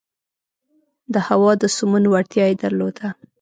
[1.13, 3.07] د هوا د سمون وړتیا یې درلوده.